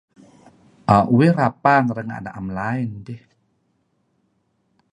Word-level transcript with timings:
Uih 1.15 1.31
rapang 1.39 1.85
renga' 1.95 2.21
naem 2.25 2.47
line 2.57 2.95
dih. 3.07 3.21